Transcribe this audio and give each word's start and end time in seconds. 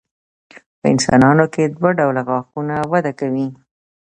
په 0.79 0.85
انسانانو 0.93 1.45
کې 1.53 1.63
دوه 1.75 1.89
ډوله 1.99 2.21
غاښونه 2.29 2.75
وده 2.91 3.11
کوي. 3.19 3.47